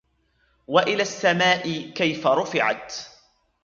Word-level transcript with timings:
وإلى 0.67 1.01
السماء 1.01 1.81
كيف 1.91 2.27
رفعت 2.27 2.93